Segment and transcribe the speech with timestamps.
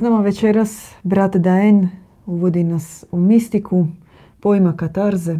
[0.00, 1.88] nama večeras brat Daen
[2.26, 3.86] uvodi nas u mistiku
[4.40, 5.38] pojma katarze.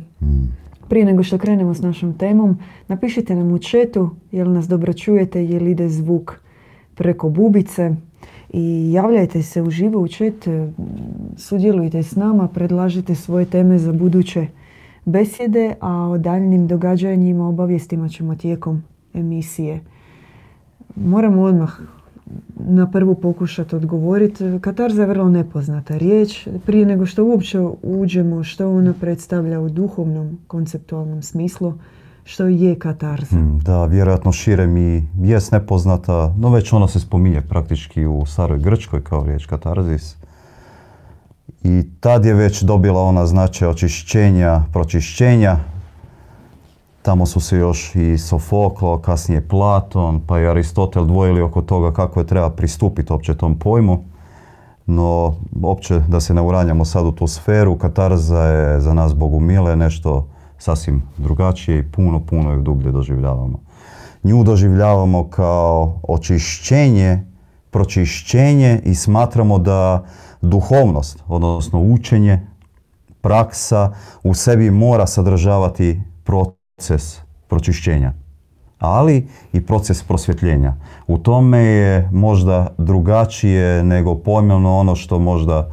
[0.88, 5.44] Prije nego što krenemo s našom temom, napišite nam u četu jel nas dobro čujete,
[5.44, 6.40] jel ide zvuk
[6.94, 7.94] preko bubice
[8.52, 10.48] i javljajte se uživo u čet,
[11.36, 14.46] sudjelujte s nama, predlažite svoje teme za buduće
[15.04, 18.82] besjede, a o daljnim događanjima obavijestima ćemo tijekom
[19.14, 19.80] emisije.
[20.96, 21.80] Moramo odmah
[22.56, 24.44] na prvu pokušati odgovoriti.
[24.60, 26.48] Katarza je vrlo nepoznata riječ.
[26.66, 31.74] Prije nego što uopće uđemo što ona predstavlja u duhovnom, konceptualnom smislu,
[32.24, 33.36] što je katarza.
[33.36, 38.58] Mm, da, vjerojatno šire mi jest nepoznata, no već ona se spominje praktički u staroj
[38.58, 40.16] Grčkoj kao riječ katarzis.
[41.62, 45.56] I tad je već dobila ona značaj očišćenja, pročišćenja,
[47.02, 52.20] Tamo su se još i Sofoklo, kasnije Platon, pa i Aristotel dvojili oko toga kako
[52.20, 54.04] je treba pristupiti opće tom pojmu.
[54.86, 59.76] No, opće da se ne uranjamo sad u tu sferu, katarza je za nas bogumile
[59.76, 63.58] nešto sasvim drugačije i puno, puno ju dublje doživljavamo.
[64.22, 67.24] Nju doživljavamo kao očišćenje,
[67.70, 70.04] pročišćenje i smatramo da
[70.42, 72.46] duhovnost, odnosno učenje,
[73.20, 78.12] praksa u sebi mora sadržavati protiv proces pročišćenja,
[78.78, 80.74] ali i proces prosvjetljenja.
[81.06, 85.70] U tome je možda drugačije nego pojmeno ono što možda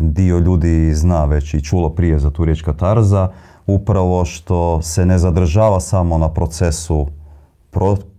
[0.00, 3.30] dio ljudi zna već i čulo prije za tu riječ katarza,
[3.66, 7.06] upravo što se ne zadržava samo na procesu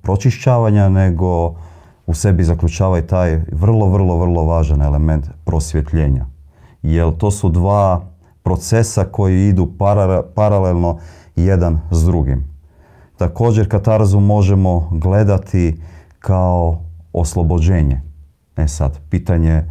[0.02, 1.56] pročišćavanja, nego
[2.06, 6.26] u sebi zaključava i taj vrlo, vrlo, vrlo važan element prosvjetljenja.
[6.84, 8.02] Jer to su dva
[8.44, 9.72] procesa koji idu
[10.36, 11.00] paralelno
[11.44, 12.44] jedan s drugim.
[13.18, 15.82] Također katarzu možemo gledati
[16.20, 16.80] kao
[17.14, 18.02] oslobođenje.
[18.58, 19.64] E sad, pitanje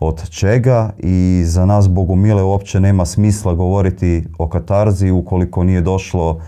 [0.00, 6.40] od čega i za nas Bogumile uopće nema smisla govoriti o katarzi ukoliko nije došlo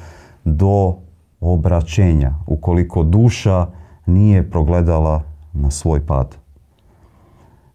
[0.44, 0.96] do
[1.40, 3.66] obraćenja, ukoliko duša
[4.06, 5.22] nije progledala
[5.52, 6.36] na svoj pad.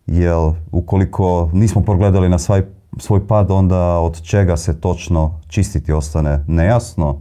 [0.08, 0.38] Jer
[0.72, 2.66] ukoliko nismo progledali na svoj
[2.98, 7.18] svoj pad onda od čega se točno čistiti ostane nejasno.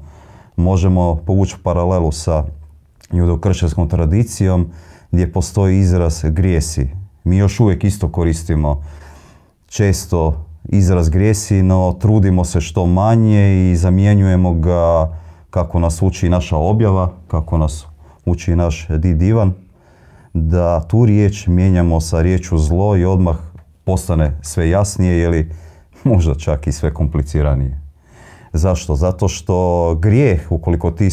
[0.56, 2.44] Možemo povući paralelu sa
[3.12, 4.66] judokršćanskom tradicijom
[5.10, 6.88] gdje postoji izraz grijesi.
[7.24, 8.82] Mi još uvijek isto koristimo
[9.66, 15.12] često izraz grijesi, no trudimo se što manje i zamjenjujemo ga
[15.50, 17.86] kako nas uči naša objava, kako nas
[18.24, 19.52] uči naš did Ivan,
[20.34, 23.36] da tu riječ mijenjamo sa riječu zlo i odmah
[23.84, 25.50] postane sve jasnije ili
[26.04, 27.80] možda čak i sve kompliciranije.
[28.52, 28.96] Zašto?
[28.96, 31.08] Zato što grijeh, ukoliko ti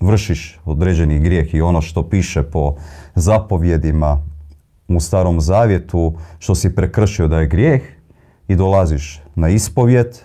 [0.00, 2.74] vršiš određeni grijeh i ono što piše po
[3.14, 4.22] zapovjedima
[4.88, 7.82] u starom zavjetu, što si prekršio da je grijeh
[8.48, 10.24] i dolaziš na ispovjet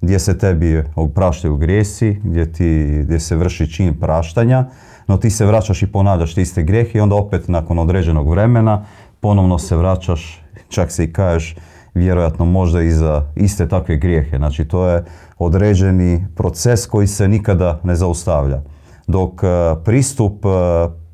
[0.00, 4.66] gdje se tebi opraštaju grijesi, gdje, ti, gdje se vrši čin praštanja,
[5.06, 8.84] no ti se vraćaš i ponavljaš te iste grijehe i onda opet nakon određenog vremena
[9.20, 11.56] ponovno se vraćaš, čak se i kažeš
[11.94, 14.36] vjerojatno možda i za iste takve grijehe.
[14.36, 15.04] Znači to je
[15.38, 18.62] određeni proces koji se nikada ne zaustavlja.
[19.06, 19.46] Dok e,
[19.84, 20.48] pristup e,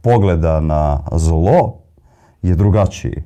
[0.03, 1.79] pogleda na zlo
[2.43, 3.23] je drugačiji.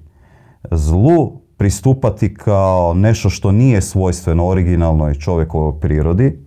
[0.70, 6.46] Zlu pristupati kao nešto što nije svojstveno originalnoj čovjekovoj prirodi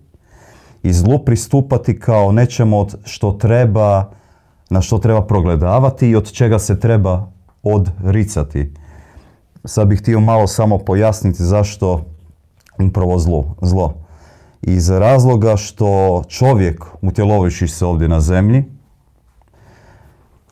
[0.82, 4.10] i zlu pristupati kao nečemu što treba,
[4.70, 8.72] na što treba progledavati i od čega se treba odricati.
[9.64, 12.04] Sad bih htio malo samo pojasniti zašto
[12.78, 13.54] upravo zlo.
[13.62, 13.94] zlo.
[14.62, 18.64] Iz razloga što čovjek utjeloviši se ovdje na zemlji,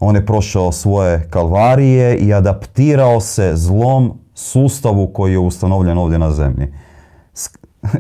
[0.01, 6.33] on je prošao svoje kalvarije i adaptirao se zlom sustavu koji je ustanovljen ovdje na
[6.33, 6.73] zemlji.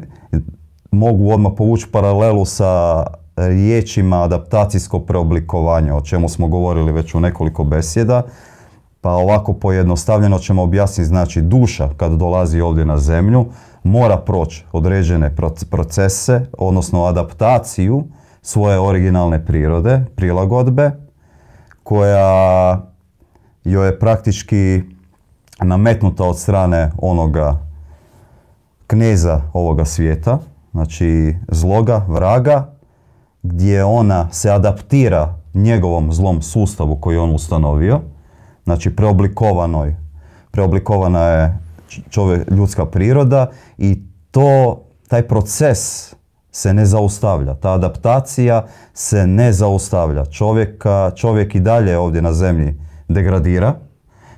[0.90, 3.04] Mogu odmah povući paralelu sa
[3.36, 8.22] riječima adaptacijsko preoblikovanje, o čemu smo govorili već u nekoliko besjeda.
[9.00, 13.46] Pa ovako pojednostavljeno ćemo objasniti, znači duša kad dolazi ovdje na zemlju
[13.84, 15.36] mora proći određene
[15.70, 18.04] procese, odnosno adaptaciju
[18.42, 20.90] svoje originalne prirode, prilagodbe,
[21.82, 22.82] koja
[23.64, 24.82] joj je praktički
[25.62, 27.60] nametnuta od strane onoga
[28.86, 30.38] kneza ovoga svijeta,
[30.72, 32.72] znači zloga, vraga,
[33.42, 38.00] gdje ona se adaptira njegovom zlom sustavu koji je on ustanovio,
[38.68, 39.96] znači preoblikovanoj.
[40.50, 41.58] Preoblikovana je
[42.10, 46.12] čovjek, ljudska priroda i to, taj proces
[46.52, 47.54] se ne zaustavlja.
[47.54, 50.24] Ta adaptacija se ne zaustavlja.
[50.26, 52.74] Čovjeka, čovjek i dalje ovdje na zemlji
[53.08, 53.74] degradira.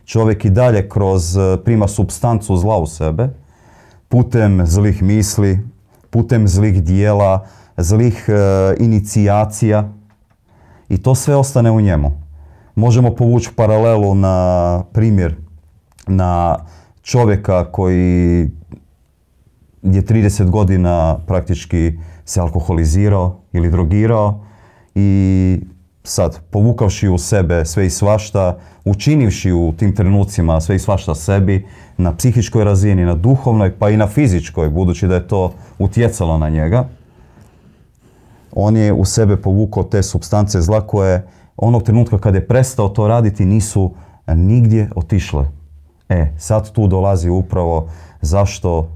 [0.05, 3.29] čovjek i dalje kroz e, prima substancu zla u sebe,
[4.09, 5.59] putem zlih misli,
[6.11, 7.47] putem zlih dijela,
[7.77, 8.35] zlih e,
[8.79, 9.93] inicijacija
[10.89, 12.30] i to sve ostane u njemu.
[12.75, 15.37] Možemo povući paralelu na primjer
[16.07, 16.59] na
[17.03, 18.49] čovjeka koji
[19.83, 21.93] je 30 godina praktički
[22.25, 24.45] se alkoholizirao ili drogirao
[24.95, 25.61] i
[26.05, 31.67] sad povukavši u sebe sve i svašta, učinivši u tim trenucima sve i svašta sebi,
[31.97, 36.49] na psihičkoj razini, na duhovnoj, pa i na fizičkoj, budući da je to utjecalo na
[36.49, 36.89] njega,
[38.53, 41.27] on je u sebe povukao te substance zla koje
[41.61, 43.95] onog trenutka kad je prestao to raditi nisu
[44.27, 45.45] nigdje otišle.
[46.09, 47.89] E, sad tu dolazi upravo
[48.21, 48.89] zašto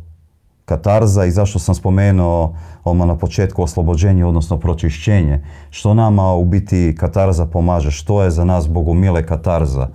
[0.64, 5.44] katarza i zašto sam spomenuo oma na početku oslobođenje, odnosno pročišćenje.
[5.70, 7.90] Što nama u biti katarza pomaže?
[7.90, 9.88] Što je za nas bogumile katarza?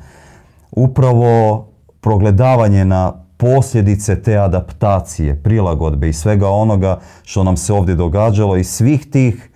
[0.71, 1.65] Upravo
[2.01, 8.63] progledavanje na posljedice te adaptacije, prilagodbe i svega onoga što nam se ovdje događalo i
[8.63, 9.49] svih tih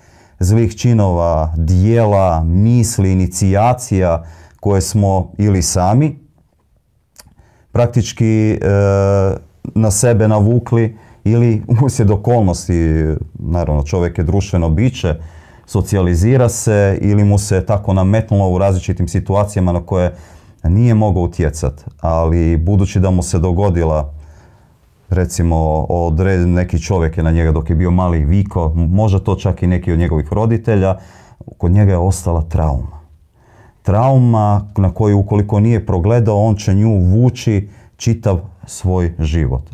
[0.44, 4.24] zlih činova, dijela, misli, inicijacija
[4.60, 6.24] koje smo ili sami
[7.72, 8.58] praktički e,
[9.76, 15.16] na sebe navukli ili uslijed okolnosti, naravno čovjek je društveno biće,
[15.66, 20.16] socijalizira se ili mu se tako nametnulo u različitim situacijama na koje
[20.64, 21.84] nije mogao utjecati.
[22.00, 24.14] Ali budući da mu se dogodila
[25.14, 29.64] recimo odred, neki čovjek je na njega dok je bio mali viko, možda to čak
[29.64, 30.98] i neki od njegovih roditelja,
[31.58, 33.00] kod njega je ostala trauma.
[33.82, 39.70] Trauma na koju ukoliko nije progledao, on će nju vući čitav svoj život.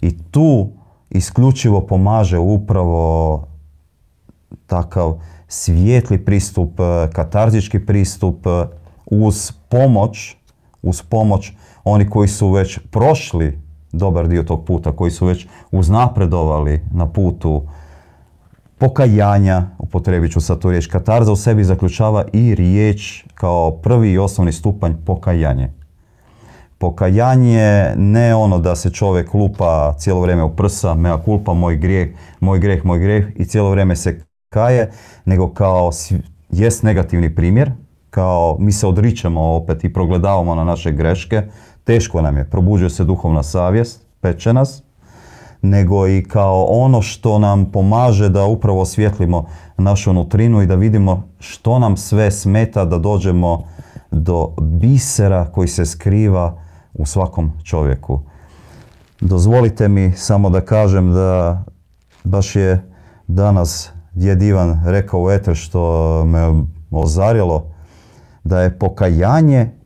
[0.00, 0.68] I tu
[1.10, 3.44] isključivo pomaže upravo
[4.66, 8.66] takav svijetli pristup, e, katarzički pristup e,
[9.06, 10.36] uz pomoć,
[10.82, 11.52] uz pomoć
[11.84, 17.62] oni koji su već prošli dobar dio tog puta, koji su već uznapredovali na putu
[18.78, 24.18] pokajanja, upotrebit ću sad tu riječ, katarza u sebi zaključava i riječ kao prvi i
[24.18, 25.72] osnovni stupanj pokajanje.
[26.78, 32.08] Pokajanje ne ono da se čovjek lupa cijelo vrijeme u prsa, mea kulpa, moj grijeh,
[32.40, 34.90] moj grijeh, moj grijeh i cijelo vrijeme se kaje,
[35.24, 35.90] nego kao
[36.50, 37.72] jest negativni primjer,
[38.10, 41.42] kao mi se odričemo opet i progledavamo na naše greške,
[41.88, 44.82] teško nam je, probuđuje se duhovna savjest, peče nas,
[45.62, 49.46] nego i kao ono što nam pomaže da upravo osvjetlimo
[49.78, 53.64] našu nutrinu i da vidimo što nam sve smeta da dođemo
[54.10, 56.58] do bisera koji se skriva
[56.94, 58.20] u svakom čovjeku.
[59.20, 61.64] Dozvolite mi samo da kažem da
[62.24, 62.90] baš je
[63.26, 67.66] danas djed Ivan rekao u eter što me ozarilo
[68.44, 69.77] da je pokajanje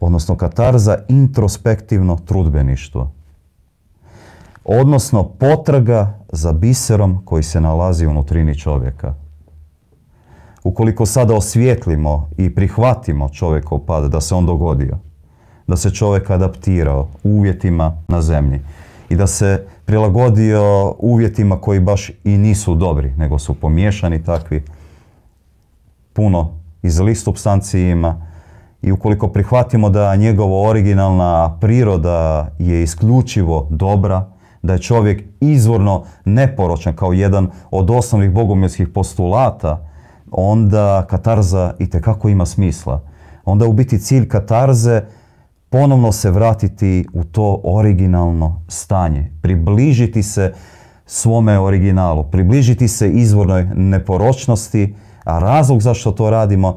[0.00, 3.10] odnosno katarza introspektivno trudbeništvo.
[4.64, 9.14] Odnosno potraga za biserom koji se nalazi u nutrini čovjeka.
[10.64, 14.98] Ukoliko sada osvijetlimo i prihvatimo čovjekov pad da se on dogodio,
[15.66, 18.60] da se čovjek adaptirao uvjetima na zemlji
[19.08, 24.64] i da se prilagodio uvjetima koji baš i nisu dobri, nego su pomiješani takvi,
[26.12, 26.50] puno
[26.82, 27.18] iz zlih
[27.74, 28.28] ima
[28.82, 34.30] i ukoliko prihvatimo da njegova originalna priroda je isključivo dobra,
[34.62, 39.88] da je čovjek izvorno neporočan kao jedan od osnovnih bogomilskih postulata,
[40.30, 43.02] onda katarza i kako ima smisla.
[43.44, 45.02] Onda u biti cilj katarze
[45.70, 50.54] ponovno se vratiti u to originalno stanje, približiti se
[51.06, 56.76] svome originalu, približiti se izvornoj neporočnosti, a razlog zašto to radimo,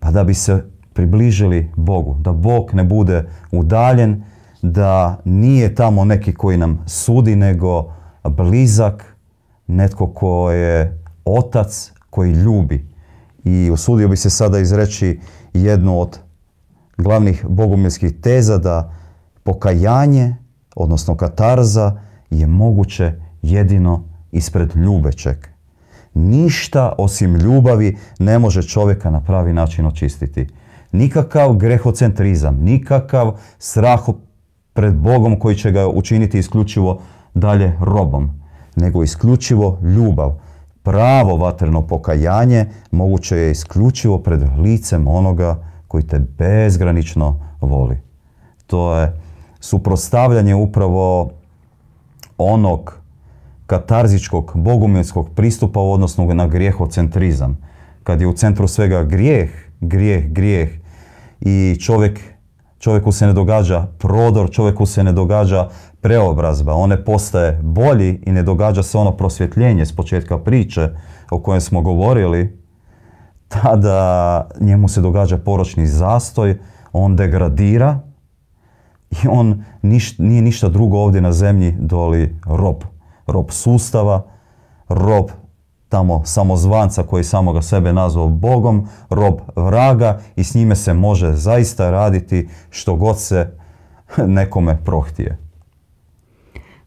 [0.00, 0.64] pa da bi se
[0.96, 4.22] približili Bogu, da Bog ne bude udaljen,
[4.62, 7.92] da nije tamo neki koji nam sudi, nego
[8.24, 9.16] blizak,
[9.66, 12.88] netko ko je otac koji ljubi.
[13.44, 15.20] I usudio bi se sada izreći
[15.52, 16.18] jednu od
[16.98, 18.92] glavnih bogumilskih teza da
[19.42, 20.36] pokajanje,
[20.76, 22.00] odnosno katarza,
[22.30, 23.12] je moguće
[23.42, 25.36] jedino ispred ljubećeg.
[26.14, 30.46] Ništa osim ljubavi ne može čovjeka na pravi način očistiti.
[30.96, 34.00] Nikakav grehocentrizam, nikakav strah
[34.72, 37.00] pred Bogom koji će ga učiniti isključivo
[37.34, 38.30] dalje robom,
[38.76, 40.40] nego isključivo ljubav.
[40.82, 47.98] Pravo vatreno pokajanje moguće je isključivo pred licem onoga koji te bezgranično voli.
[48.66, 49.20] To je
[49.60, 51.30] suprostavljanje upravo
[52.38, 52.98] onog
[53.66, 57.58] katarzičkog, bogumilskog pristupa u odnosu na grijehocentrizam.
[58.02, 59.50] Kad je u centru svega grijeh,
[59.80, 60.85] grijeh, grijeh
[61.40, 62.20] i čovjek
[62.78, 65.68] čovjeku se ne događa prodor, čovjeku se ne događa
[66.00, 70.88] preobrazba, on ne postaje bolji i ne događa se ono prosvjetljenje s početka priče
[71.30, 72.58] o kojem smo govorili,
[73.48, 76.58] tada njemu se događa poročni zastoj,
[76.92, 78.00] on degradira
[79.10, 79.64] i on
[80.18, 82.76] nije ništa drugo ovdje na zemlji doli rob.
[83.26, 84.22] Rob sustava,
[84.88, 85.30] rob
[85.88, 91.90] tamo samozvanca koji samoga sebe nazvao Bogom, rob vraga i s njime se može zaista
[91.90, 93.56] raditi što god se
[94.26, 95.38] nekome prohtije.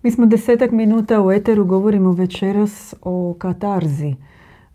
[0.04, 4.16] Mi smo desetak minuta u Eteru, govorimo večeras o katarzi,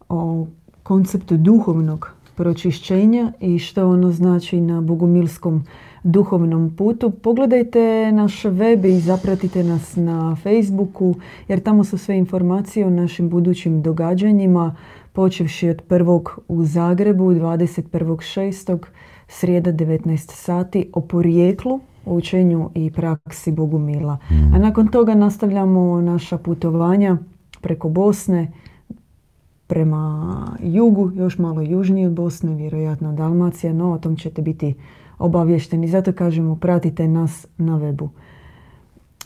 [0.09, 0.47] o
[0.83, 5.65] konceptu duhovnog pročišćenja i što ono znači na bogumilskom
[6.05, 7.11] duhovnom putu.
[7.11, 11.15] Pogledajte naš web i zapratite nas na Facebooku
[11.49, 14.77] jer tamo su sve informacije o našim budućim događanjima
[15.13, 18.79] počevši od prvog u Zagrebu 21.6.
[19.29, 24.19] srijeda 19 sati o porijeklu učenju i praksi Bogumila.
[24.55, 27.17] A nakon toga nastavljamo naša putovanja
[27.61, 28.53] preko Bosne,
[29.67, 34.75] prema jugu, još malo južnije od Bosne, vjerojatno Dalmacija, no o tom ćete biti
[35.25, 35.89] obavješteni.
[35.89, 38.09] Zato kažemo, pratite nas na webu.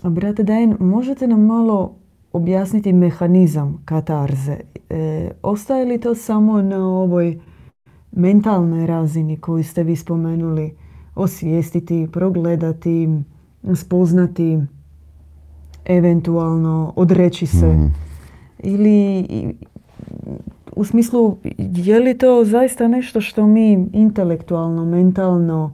[0.02, 1.94] Brate Dajen, možete nam malo
[2.32, 4.56] objasniti mehanizam katarze?
[4.90, 7.38] E, ostaje li to samo na ovoj
[8.12, 10.74] mentalnoj razini koju ste vi spomenuli?
[11.14, 13.08] Osvijestiti, progledati,
[13.74, 14.58] spoznati,
[15.84, 17.66] eventualno odreći se?
[17.66, 17.86] Mhm.
[18.58, 19.24] Ili
[20.76, 25.72] u smislu, je li to zaista nešto što mi intelektualno, mentalno,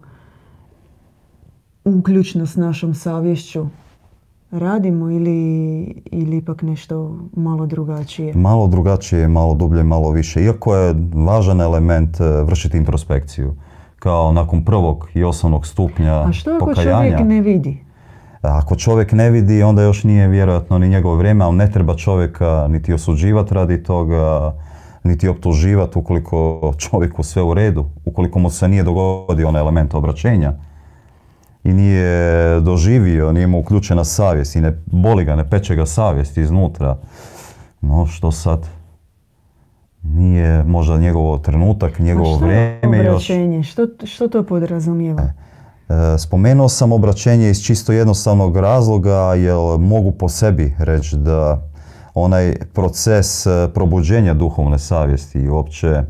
[1.84, 3.66] uključno s našom savješću
[4.50, 8.34] radimo ili, ili ipak nešto malo drugačije?
[8.34, 10.42] Malo drugačije, malo dublje, malo više.
[10.44, 13.54] Iako je važan element e, vršiti introspekciju.
[13.96, 17.84] Kao nakon prvog i osnovnog stupnja A što ako čovjek ne vidi?
[18.42, 22.66] Ako čovjek ne vidi, onda još nije vjerojatno ni njegovo vrijeme, ali ne treba čovjeka
[22.68, 24.54] niti osuđivati radi toga,
[25.04, 30.52] niti optuživati ukoliko čovjeku sve u redu, ukoliko mu se nije dogodio onaj element obraćenja
[31.64, 36.36] i nije doživio, nije mu uključena savjest i ne boli ga, ne peče ga savjest
[36.36, 36.96] iznutra.
[37.80, 38.66] No što sad?
[40.02, 43.28] Nije možda njegovo trenutak, njegovo vrijeme još.
[43.62, 45.22] Što, što to podrazumijeva?
[45.22, 45.32] E,
[45.94, 51.62] e, spomenuo sam obraćenje iz čisto jednostavnog razloga jer mogu po sebi reći da
[52.14, 56.02] onaj proces e, probuđenja duhovne savjesti i uopće e,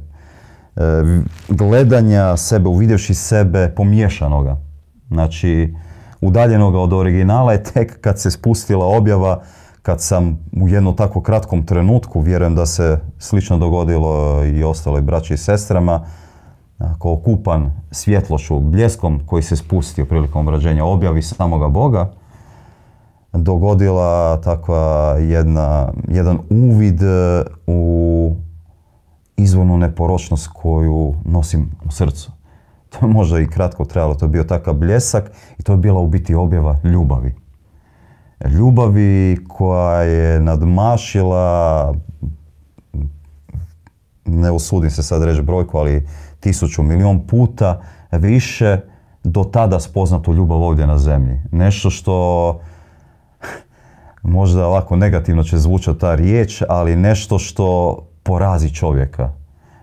[1.48, 4.63] gledanja sebe, uvidjevši sebe pomiješanoga.
[5.08, 5.74] Znači,
[6.20, 9.42] udaljenoga od originala je tek kad se spustila objava,
[9.82, 15.34] kad sam u jednom tako kratkom trenutku, vjerujem da se slično dogodilo i ostaloj braći
[15.34, 16.06] i sestrama,
[16.78, 22.12] ako okupan svjetlošću, bljeskom koji se spustio prilikom obrađenja objavi samoga Boga,
[23.32, 28.36] dogodila takva jedna, jedan uvid e, u
[29.36, 32.32] izvornu neporočnost koju nosim u srcu.
[32.94, 36.00] To je možda i kratko trebalo, to je bio takav bljesak i to je bila
[36.00, 37.34] u biti objava ljubavi.
[38.48, 41.94] Ljubavi koja je nadmašila,
[44.24, 46.06] ne usudim se sad reći brojku, ali
[46.40, 47.82] tisuću, milion puta
[48.12, 48.80] više
[49.24, 51.40] do tada spoznatu ljubav ovdje na zemlji.
[51.52, 52.60] Nešto što
[54.22, 59.32] možda ovako negativno će zvučati ta riječ, ali nešto što porazi čovjeka.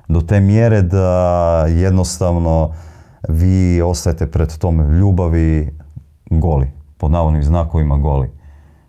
[0.07, 2.73] Do te mjere da jednostavno
[3.29, 5.77] vi ostajete pred tom ljubavi
[6.29, 8.29] goli, pod navodnim znakovima goli.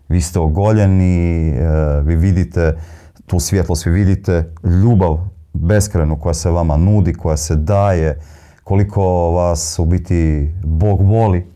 [0.09, 2.77] Vi ste ogoljeni, e, vi vidite
[3.25, 5.19] tu svjetlost, vi vidite ljubav
[5.53, 8.19] beskrenu koja se vama nudi, koja se daje,
[8.63, 11.53] koliko vas u biti Bog voli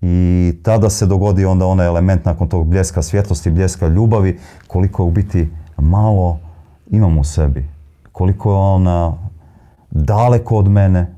[0.00, 5.10] i tada se dogodi onda onaj element nakon tog bljeska svjetlosti, bljeska ljubavi, koliko u
[5.10, 6.38] biti malo
[6.86, 7.68] imam u sebi.
[8.12, 9.14] Koliko je ona
[9.90, 11.17] daleko od mene,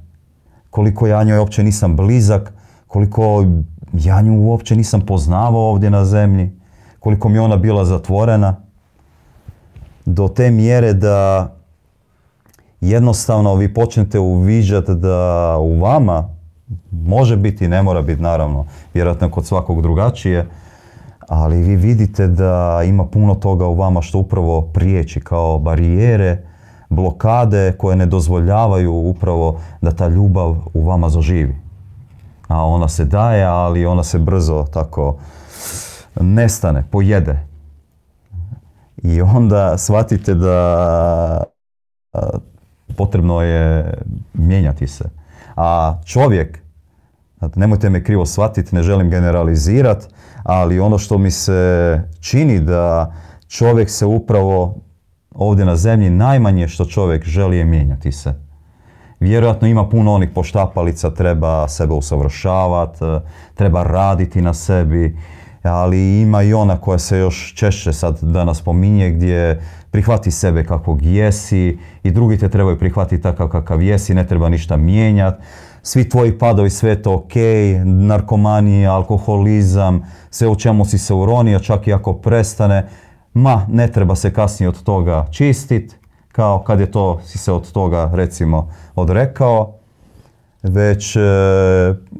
[0.70, 2.52] koliko ja njoj uopće nisam blizak,
[2.86, 3.44] koliko
[3.92, 6.52] ja nju uopće nisam poznavao ovdje na zemlji,
[7.00, 8.56] koliko mi ona bila zatvorena.
[10.06, 11.50] Do te mjere da
[12.80, 16.40] jednostavno vi počnete uviđati da u vama
[16.90, 20.46] Može biti, ne mora biti naravno, vjerojatno kod svakog drugačije,
[21.28, 26.42] ali vi vidite da ima puno toga u vama što upravo priječi kao barijere,
[26.90, 31.56] blokade koje ne dozvoljavaju upravo da ta ljubav u vama zaživi.
[32.48, 35.16] A ona se daje, ali ona se brzo tako
[36.20, 37.46] nestane, pojede.
[39.02, 41.44] I onda shvatite da
[42.96, 43.94] potrebno je
[44.34, 45.04] mijenjati se.
[45.56, 46.58] A čovjek
[47.54, 50.06] nemojte me krivo shvatiti, ne želim generalizirati,
[50.42, 53.14] ali ono što mi se čini da
[53.48, 54.74] čovjek se upravo
[55.34, 58.34] ovdje na zemlji najmanje što čovjek želi je mijenjati se.
[59.20, 63.04] Vjerojatno ima puno onih poštapalica, treba sebe usavršavati,
[63.54, 65.16] treba raditi na sebi,
[65.62, 69.60] ali ima i ona koja se još češće sad danas pominje gdje
[69.90, 74.76] prihvati sebe kakvog jesi i drugi te trebaju prihvatiti takav kakav jesi, ne treba ništa
[74.76, 75.42] mijenjati.
[75.82, 77.32] Svi tvoji padovi, sve to ok,
[77.84, 82.88] narkomanija, alkoholizam, sve u čemu si se uronio, čak i ako prestane,
[83.34, 85.96] ma ne treba se kasnije od toga čistit,
[86.32, 89.74] kao kad je to, si se od toga recimo odrekao,
[90.62, 91.20] već e,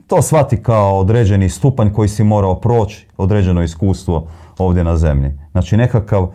[0.07, 4.27] to shvati kao određeni stupanj koji si morao proći, određeno iskustvo
[4.59, 5.33] ovdje na zemlji.
[5.53, 6.29] Znači nekakav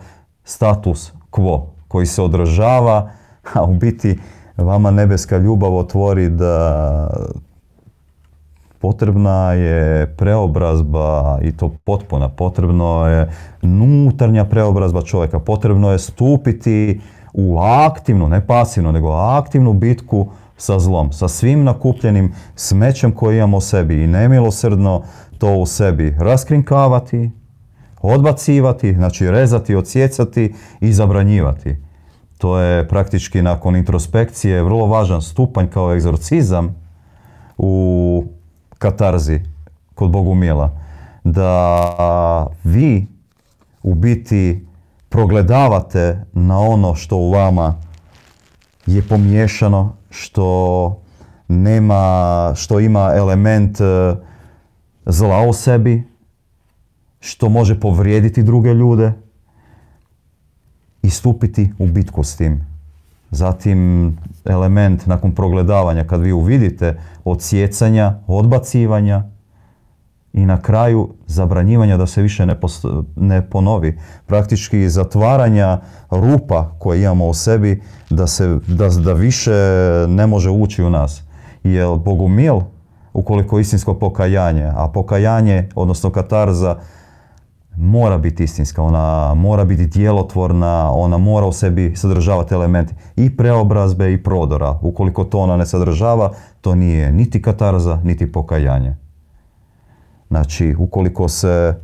[0.44, 3.10] status quo koji se održava,
[3.54, 4.18] a u biti
[4.56, 7.10] vama nebeska ljubav otvori da
[8.80, 12.28] potrebna je preobrazba i to potpuna.
[12.28, 13.30] Potrebno je
[13.62, 15.38] nutarnja preobrazba čovjeka.
[15.38, 17.00] Potrebno je stupiti
[17.34, 23.56] u aktivnu, ne pasivnu, nego aktivnu bitku sa zlom, sa svim nakupljenim smećem koje imamo
[23.56, 25.02] u sebi i nemilosrdno
[25.38, 27.30] to u sebi raskrinkavati,
[28.00, 31.76] odbacivati, znači rezati, odsjecati i zabranjivati.
[32.38, 36.76] To je praktički nakon introspekcije vrlo važan stupanj kao egzorcizam
[37.58, 38.24] u
[38.78, 39.40] katarzi
[39.94, 40.80] kod Bogumila.
[41.24, 43.06] Da vi
[43.82, 44.66] u biti
[45.08, 47.74] progledavate na ono što u vama
[48.86, 51.00] je pomiješano, što
[51.48, 54.14] nema, što ima element e,
[55.06, 56.02] zla u sebi,
[57.20, 59.12] što može povrijediti druge ljude
[61.02, 62.75] i stupiti u bitku s tim.
[63.30, 64.12] Zatim
[64.44, 69.24] element nakon progledavanja kad vi uvidite odsjecanja, odbacivanja
[70.32, 72.56] i na kraju zabranjivanja da se više ne,
[73.16, 73.98] ne ponovi.
[74.26, 79.52] Praktički zatvaranja rupa koje imamo u sebi da, se, da, da više
[80.08, 81.22] ne može ući u nas.
[81.64, 82.60] Jer Bogumil,
[83.12, 86.76] ukoliko istinsko pokajanje, a pokajanje, odnosno katarza,
[87.76, 94.12] mora biti istinska, ona mora biti djelotvorna, ona mora u sebi sadržavati elementi i preobrazbe
[94.12, 94.78] i prodora.
[94.82, 98.96] Ukoliko to ona ne sadržava, to nije niti katarza, niti pokajanje.
[100.28, 101.74] Znači, ukoliko se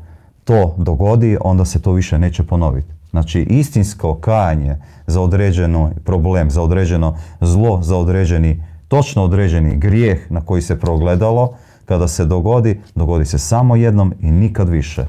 [0.44, 2.92] to dogodi, onda se to više neće ponoviti.
[3.10, 4.76] Znači, istinsko kajanje
[5.06, 11.54] za određeno problem, za određeno zlo, za određeni, točno određeni grijeh na koji se progledalo,
[11.84, 15.04] kada se dogodi, dogodi se samo jednom i nikad više.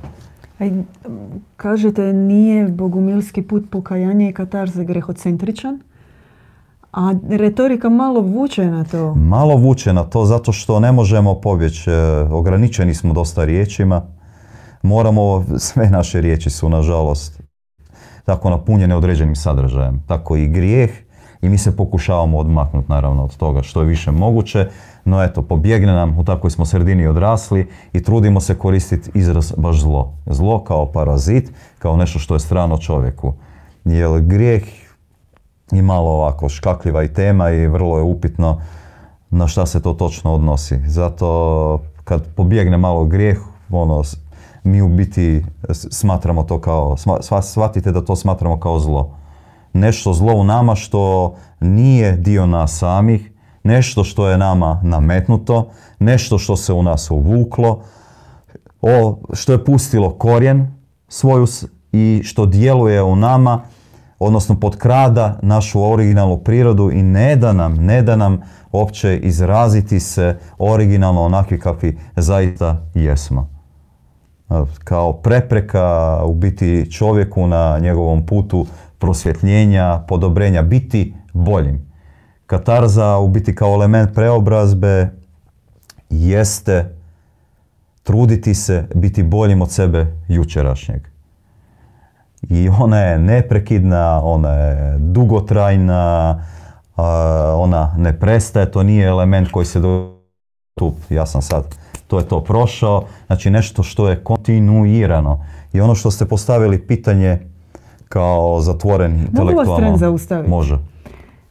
[1.55, 5.79] Kažete, nije bogumilski put pokajanja i katarze grehocentričan?
[6.91, 9.15] A retorika malo vuče na to.
[9.15, 11.91] Malo vuče na to zato što ne možemo pobjeći.
[11.91, 14.01] E, ograničeni smo dosta riječima.
[14.81, 17.43] Moramo, sve naše riječi su nažalost
[18.25, 20.03] tako napunjene određenim sadržajem.
[20.07, 20.91] Tako i grijeh
[21.43, 24.69] i mi se pokušavamo odmaknuti naravno od toga što je više moguće.
[25.05, 29.79] No eto, pobjegne nam, u takvoj smo sredini odrasli i trudimo se koristiti izraz baš
[29.79, 30.13] zlo.
[30.25, 33.33] Zlo kao parazit, kao nešto što je strano čovjeku.
[33.85, 34.63] Jer grijeh
[35.71, 38.61] i malo ovako škakljiva i tema i vrlo je upitno
[39.29, 40.79] na šta se to točno odnosi.
[40.87, 43.37] Zato kad pobjegne malo grijeh,
[43.69, 44.03] ono,
[44.63, 46.95] mi u biti smatramo to kao,
[47.41, 49.22] shvatite da to smatramo kao zlo.
[49.73, 53.31] Nešto zlo u nama što nije dio nas samih,
[53.63, 57.83] nešto što je nama nametnuto, nešto što se u nas uvuklo,
[58.81, 60.73] o, što je pustilo korijen
[61.07, 61.47] svoju
[61.91, 63.61] i što djeluje u nama
[64.19, 70.37] odnosno potkrada našu originalnu prirodu i ne da nam, ne da nam opće izraziti se
[70.57, 73.49] originalno onakvi kakvi zaista jesmo.
[74.83, 78.65] Kao prepreka u biti čovjeku na njegovom putu
[79.03, 81.91] prosvjetljenja, podobrenja, biti boljim.
[82.45, 85.09] Katarza u biti kao element preobrazbe
[86.09, 86.95] jeste
[88.03, 91.07] truditi se biti boljim od sebe jučerašnjeg
[92.49, 96.43] i ona je neprekidna, ona je dugotrajna,
[97.55, 99.81] ona ne prestaje, to nije element koji se
[100.79, 101.75] tu, ja sam sad,
[102.07, 105.45] to je to prošao, znači nešto što je kontinuirano.
[105.73, 107.52] I ono što ste postavili pitanje
[108.13, 109.85] kao zatvoren intelektualno...
[109.85, 110.49] Mogu zaustaviti?
[110.49, 110.77] Može.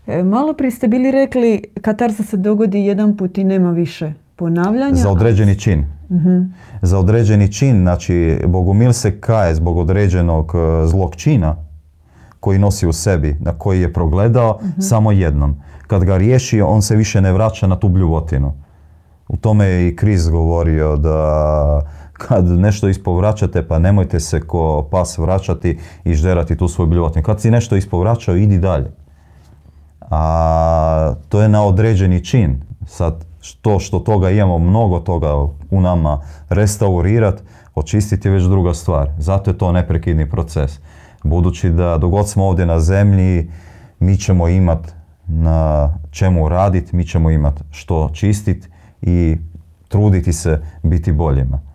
[0.07, 4.95] E, malo prije ste bili rekli katarsa se dogodi jedan put i nema više ponavljanja.
[4.95, 5.85] Za određeni čin.
[6.11, 6.41] Mhm.
[6.83, 11.57] Za određeni čin, znači Bogumil se kaje zbog određenog e, zlog čina
[12.41, 14.81] koji nosi u sebi, na koji je progledao mhm.
[14.81, 15.57] samo jednom.
[15.87, 18.53] Kad ga riješi, on se više ne vraća na tu bljuvotinu.
[19.29, 21.81] U tome je i Kris govorio da
[22.29, 27.23] kad nešto ispovraćate, pa nemojte se ko pas vraćati i žderati tu svoju bljuvotnju.
[27.23, 28.91] Kad si nešto ispovraćao, idi dalje.
[30.01, 32.63] A to je na određeni čin.
[32.87, 33.25] Sad,
[33.61, 35.35] to što toga imamo, mnogo toga
[35.71, 37.43] u nama restaurirat,
[37.75, 39.11] očistiti je već druga stvar.
[39.19, 40.81] Zato je to neprekidni proces.
[41.25, 43.51] Budući da dogod smo ovdje na zemlji,
[44.01, 44.89] mi ćemo imati
[45.27, 48.69] na čemu raditi, mi ćemo imati što čistiti
[49.03, 49.37] i
[49.89, 51.72] truditi se biti boljima.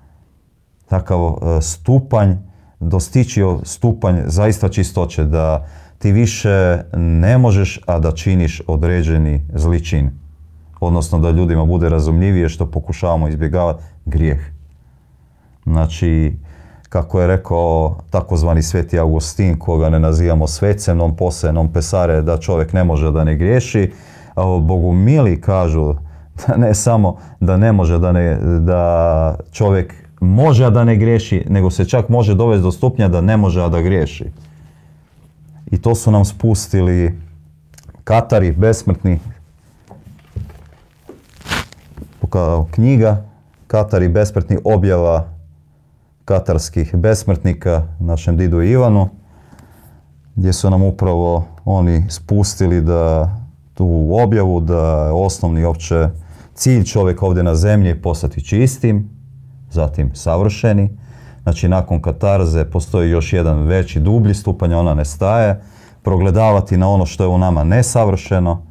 [0.89, 2.33] Takav e, stupanj,
[2.79, 5.65] dostići stupanj zaista čistoće, da
[5.97, 10.11] ti više ne možeš, a da činiš određeni zličin.
[10.79, 14.39] Odnosno da ljudima bude razumljivije što pokušavamo izbjegavati grijeh.
[15.65, 16.37] Znači,
[16.89, 20.97] kako je rekao takozvani sveti Augustin, koga ne nazivamo svecem,
[21.53, 23.91] non pesare, da čovjek ne može da ne griješi.
[24.61, 25.95] Bogumili kažu
[26.47, 31.71] da ne samo da ne može da, ne, da čovjek može da ne griješi, nego
[31.71, 34.25] se čak može dovesti do stupnja da ne može a da griješi.
[35.71, 37.19] I to su nam spustili
[38.03, 39.19] Katari, besmrtni,
[42.29, 43.25] kao knjiga,
[43.67, 45.27] Katari, besmrtni objava
[46.25, 49.09] katarskih besmrtnika, našem didu Ivanu,
[50.35, 53.35] gdje su nam upravo oni spustili da
[53.73, 56.09] tu objavu, da je osnovni opće
[56.53, 59.16] cilj čovjeka ovdje na zemlji postati čistim,
[59.71, 60.89] zatim savršeni.
[61.43, 65.61] Znači nakon katarze postoji još jedan veći, dublji stupanj, ona ne staje.
[66.03, 68.61] Progledavati na ono što je u nama nesavršeno,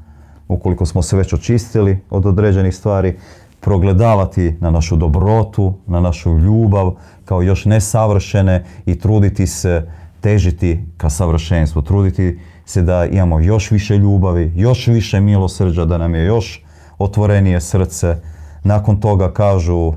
[0.49, 3.19] ukoliko smo se već očistili od određenih stvari,
[3.61, 6.93] progledavati na našu dobrotu, na našu ljubav
[7.25, 13.99] kao još nesavršene i truditi se težiti ka savršenstvu, truditi se da imamo još više
[13.99, 16.65] ljubavi, još više milosrđa, da nam je još
[16.99, 18.17] otvorenije srce.
[18.65, 19.93] Nakon toga kažu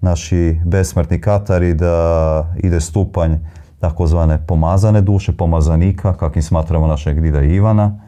[0.00, 3.34] naši besmrtni katari da ide stupanj
[3.80, 8.00] takozvane pomazane duše, pomazanika, kakvim smatramo našeg dida Ivana.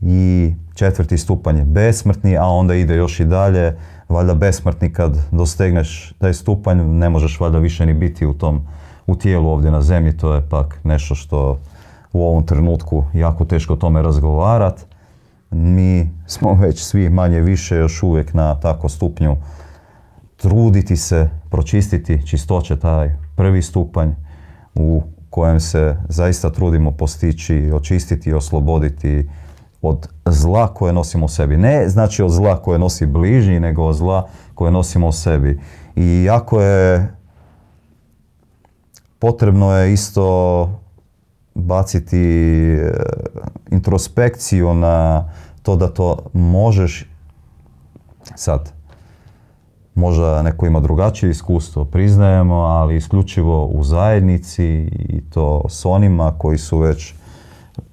[0.00, 3.76] I četvrti stupanj je besmrtni, a onda ide još i dalje.
[4.08, 8.66] Valjda besmrtni kad dostegneš taj stupanj, ne možeš valjda više ni biti u tom
[9.06, 11.58] u tijelu ovdje na zemlji, to je pak nešto što
[12.12, 14.86] u ovom trenutku jako teško o tome razgovarat.
[15.50, 19.36] Mi smo već svi manje više još uvijek na tako stupnju
[20.38, 24.10] truditi se, pročistiti čistoće taj prvi stupanj
[24.74, 29.28] u kojem se zaista trudimo postići, očistiti i osloboditi
[29.82, 31.56] od zla koje nosimo u sebi.
[31.56, 35.60] Ne znači od zla koje nosi bližnji, nego od zla koje nosimo u sebi.
[35.96, 37.14] I jako je
[39.18, 40.80] potrebno je isto
[41.54, 42.92] baciti e,
[43.70, 45.28] introspekciju na
[45.62, 47.10] to da to možeš
[48.34, 48.77] sad
[49.98, 54.64] možda neko ima drugačije iskustvo, priznajemo, ali isključivo u zajednici
[55.08, 57.14] i to s onima koji su već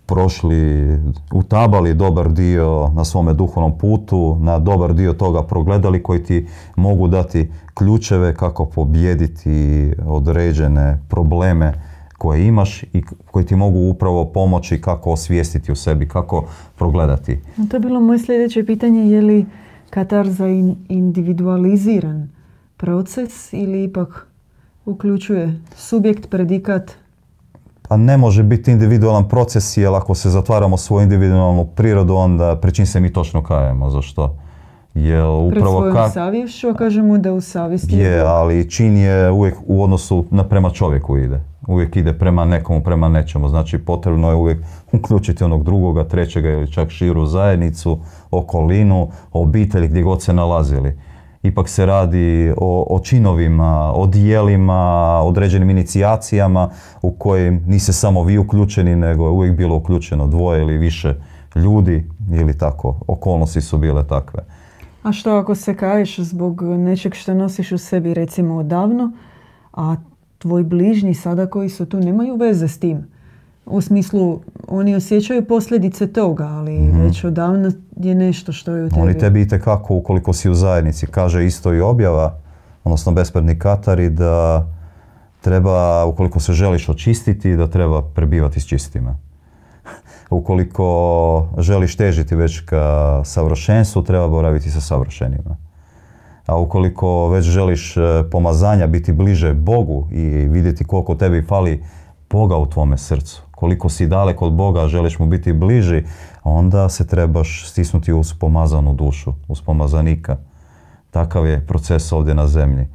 [0.06, 0.98] prošli,
[1.34, 7.08] utabali dobar dio na svome duhovnom putu, na dobar dio toga progledali koji ti mogu
[7.08, 11.74] dati ključeve kako pobijediti određene probleme
[12.18, 16.46] koje imaš i koji ti mogu upravo pomoći kako osvijestiti u sebi, kako
[16.78, 17.39] progledati.
[17.70, 19.46] To je bilo moje sljedeće pitanje, je li
[19.89, 20.48] katarza
[20.89, 22.30] individualiziran
[22.78, 24.28] proces ili ipak
[24.86, 26.91] uključuje subjekt, predikat,
[27.89, 32.86] pa ne može biti individualan proces jer ako se zatvaramo svoju individualnu prirodu onda čim
[32.86, 33.89] se mi točno kajemo.
[33.89, 34.38] Zašto?
[34.93, 36.10] Jel upravo Pred svojom ka...
[36.10, 38.21] savješću, a kažemo da u savjesti je...
[38.21, 41.41] ali čin je uvijek u odnosu na prema čovjeku ide.
[41.67, 43.49] Uvijek ide prema nekomu, prema nečemu.
[43.49, 44.60] Znači potrebno je uvijek
[44.91, 47.99] uključiti onog drugoga, trećega ili čak širu zajednicu,
[48.32, 50.97] okolinu, obitelj gdje god se nalazili
[51.47, 56.69] ipak se radi o, o činovima, o dijelima, određenim inicijacijama
[57.01, 61.15] u kojim niste samo vi uključeni, nego je uvijek bilo uključeno dvoje ili više
[61.56, 64.39] ljudi ili tako, okolnosti su bile takve.
[65.04, 69.12] A što ako se kaješ zbog nečeg što nosiš u sebi recimo odavno,
[69.73, 69.95] a
[70.38, 73.08] tvoj bližnji sada koji su tu nemaju veze s tim?
[73.65, 78.89] U smislu, oni osjećaju posljedice toga, ali mm već odavno je nešto što je u
[78.89, 79.02] tebi.
[79.02, 82.38] Oni tebi i tekako, ukoliko si u zajednici, kaže isto i objava,
[82.84, 84.67] odnosno bespredni katari, da
[85.41, 89.17] treba, ukoliko se želiš očistiti, da treba prebivati s čistima.
[90.30, 95.64] ukoliko želiš težiti već ka savršenstvu, treba boraviti sa savršenima.
[96.46, 101.84] A ukoliko već želiš e, pomazanja, biti bliže Bogu i vidjeti koliko tebi fali
[102.30, 106.04] Boga u tvome srcu, koliko si daleko od Boga, želiš mu biti bliži,
[106.44, 110.38] onda se trebaš stisnuti uz pomazanu dušu, uz pomazanika.
[111.12, 112.84] Takav je proces ovdje na zemlji.
[112.84, 112.90] E,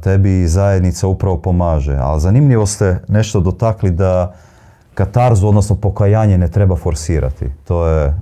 [0.00, 1.96] tebi zajednica upravo pomaže.
[2.00, 4.34] Ali zanimljivo ste nešto dotakli da
[4.94, 7.46] katarzu, odnosno pokajanje, ne treba forsirati.
[7.64, 8.14] To je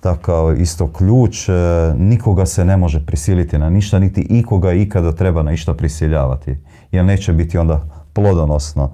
[0.00, 1.48] takav isto ključ.
[1.48, 1.52] E,
[1.98, 6.56] nikoga se ne može prisiliti na ništa, niti ikoga ikada treba na išta prisiljavati.
[6.92, 7.80] Jer neće biti onda
[8.12, 8.90] plodonosno.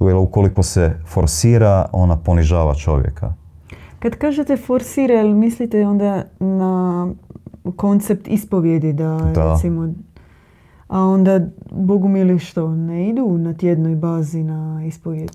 [0.00, 3.34] Jer ukoliko se forsira, ona ponižava čovjeka.
[3.98, 7.08] Kad kažete forsira, jel mislite onda na
[7.76, 9.52] koncept ispovjedi da, Da.
[9.52, 9.94] recimo
[10.88, 11.40] a onda
[11.70, 15.30] bogumili što ne idu na tjednoj bazi na ispovjed?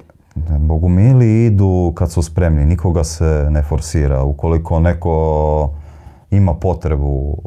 [0.60, 4.24] Bogumili idu kad su spremni, nikoga se ne forsira.
[4.24, 5.70] Ukoliko neko
[6.32, 7.38] ima potrebu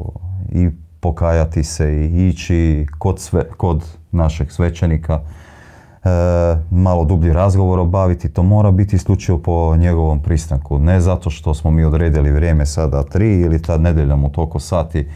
[0.51, 5.19] i pokajati se i ići kod, sve, kod našeg svećenika,
[6.03, 6.09] e,
[6.71, 10.79] malo dublji razgovor obaviti, to mora biti isključivo po njegovom pristanku.
[10.79, 15.07] Ne zato što smo mi odredili vrijeme sada tri ili tad nedeljom u toliko sati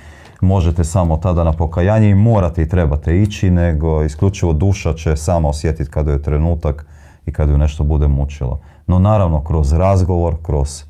[0.41, 5.49] možete samo tada na pokajanje i morate i trebate ići, nego isključivo duša će sama
[5.49, 6.85] osjetiti kada je trenutak
[7.27, 8.59] i kada ju nešto bude mučilo.
[8.87, 10.83] No naravno kroz razgovor, kroz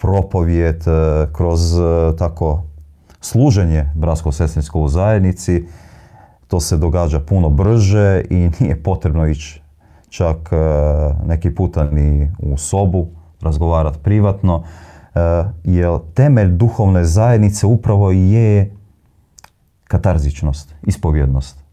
[0.00, 1.82] propovijed, e, kroz e,
[2.18, 2.62] tako
[3.20, 5.64] služenje bratsko-sestrinsko u zajednici,
[6.48, 9.62] to se događa puno brže i nije potrebno ići
[10.08, 10.56] čak e,
[11.26, 13.06] neki puta ni u sobu,
[13.40, 14.62] razgovarati privatno,
[15.64, 18.74] jer temelj duhovne zajednice upravo je
[19.84, 21.64] katarzičnost, ispovjednost.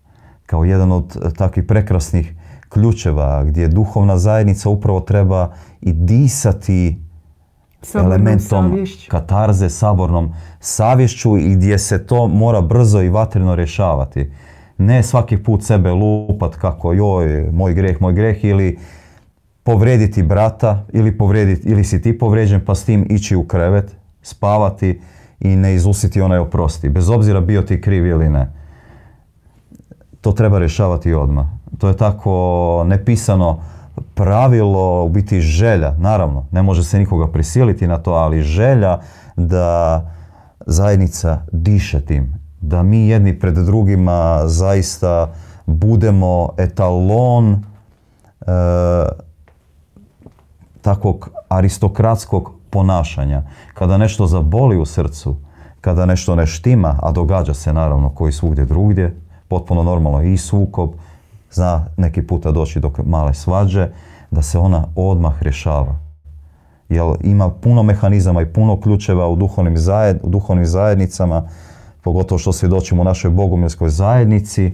[0.45, 2.34] Kao jedan od takvih prekrasnih
[2.73, 7.03] ključeva gdje duhovna zajednica upravo treba i disati
[7.81, 9.12] Sabornom elementom savješću.
[9.12, 14.31] katarze, sabornom savješću i gdje se to mora brzo i vatreno rješavati.
[14.77, 18.79] Ne svaki put sebe lupat kako joj, moj greh, moj greh ili
[19.63, 25.01] povrediti brata ili, povrediti, ili si ti povrijeđen pa s tim ići u krevet, spavati
[25.39, 26.89] i ne izusiti onaj oprosti.
[26.89, 28.51] Bez obzira bio ti kriv ili ne.
[30.21, 31.62] To treba rješavati odmah.
[31.77, 33.59] To je tako nepisano
[34.13, 38.99] pravilo, u biti želja, naravno, ne može se nikoga prisiliti na to, ali želja
[39.36, 40.01] da
[40.65, 45.33] zajednica diše tim, da mi jedni pred drugima zaista
[45.65, 47.62] budemo etalon e,
[50.81, 53.43] takvog aristokratskog ponašanja.
[53.73, 55.36] Kada nešto zaboli u srcu,
[55.81, 59.15] kada nešto ne štima, a događa se naravno koji svugdje drugdje,
[59.47, 60.89] potpuno normalno i sukob,
[61.54, 63.88] zna neki puta doći do male svađe,
[64.32, 66.00] da se ona odmah rješava.
[66.89, 71.50] Jer ima puno mehanizama i puno ključeva u duhovnim, zajed, u duhovnim zajednicama,
[72.04, 74.74] pogotovo što svjedočimo u našoj bogumilskoj zajednici,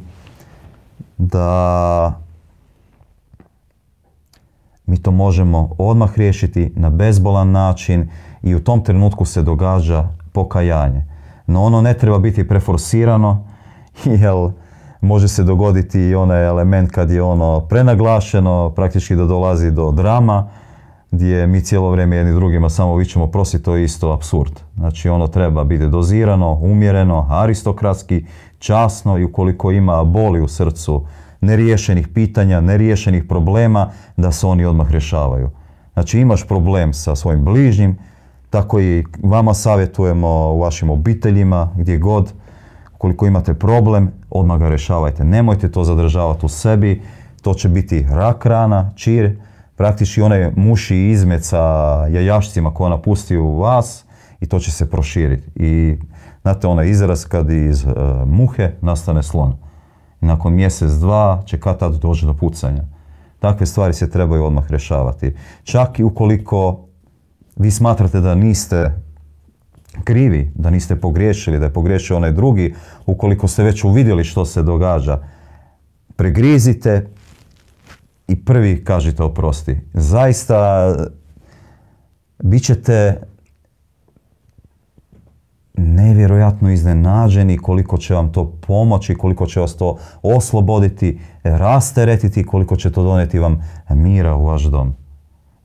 [1.18, 2.20] da
[4.86, 8.10] mi to možemo odmah riješiti na bezbolan način
[8.44, 11.06] i u tom trenutku se događa pokajanje.
[11.48, 13.46] No ono ne treba biti preforsirano,
[14.22, 14.52] jer
[15.02, 20.50] može se dogoditi i onaj element kad je ono prenaglašeno, praktički da dolazi do drama,
[21.12, 24.60] gdje mi cijelo vrijeme jedni drugima samo vićemo prosi, to je isto absurd.
[24.76, 28.26] Znači ono treba biti dozirano, umjereno, aristokratski,
[28.60, 31.06] časno i ukoliko ima boli u srcu,
[31.42, 35.50] neriješenih pitanja, neriješenih problema, da se oni odmah rješavaju.
[35.94, 37.98] Znači imaš problem sa svojim bližnjim,
[38.50, 42.34] tako i vama savjetujemo u vašim obiteljima, gdje god,
[43.00, 45.24] koliko imate problem, odmah ga rješavajte.
[45.24, 47.02] Nemojte to zadržavati u sebi,
[47.42, 49.40] to će biti rak rana, čir,
[49.76, 51.58] praktički onaj muši izmet sa
[52.08, 54.06] jajašcima koja napusti u vas
[54.40, 55.52] i to će se proširiti.
[55.56, 55.98] I
[56.42, 57.92] znate onaj izraz kad iz uh,
[58.26, 59.56] muhe nastane slon.
[60.22, 62.84] Nakon mjesec, dva će kad tad doći do pucanja.
[63.40, 65.36] Takve stvari se trebaju odmah rješavati.
[65.64, 66.86] Čak i ukoliko
[67.56, 68.92] vi smatrate da niste
[70.04, 72.74] krivi, da niste pogriješili, da je pogriješio onaj drugi,
[73.06, 75.20] ukoliko ste već uvidjeli što se događa,
[76.16, 77.08] pregrizite
[78.28, 79.78] i prvi kažite oprosti.
[79.94, 80.96] Zaista
[82.44, 83.22] bit ćete
[85.78, 92.92] nevjerojatno iznenađeni koliko će vam to pomoći, koliko će vas to osloboditi, rasteretiti, koliko će
[92.92, 94.94] to donijeti vam mira u vaš dom.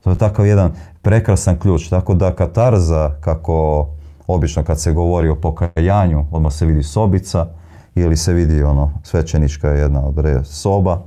[0.03, 0.71] To je takav jedan
[1.01, 1.89] prekrasan ključ.
[1.89, 3.87] Tako da katarza, kako
[4.27, 7.47] obično kad se govori o pokajanju, odmah se vidi sobica
[7.95, 11.01] ili se vidi ono svećenička jedna od re- soba,